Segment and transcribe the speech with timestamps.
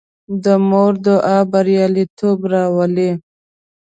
[0.43, 3.11] د مور دعا بریالیتوب راولي.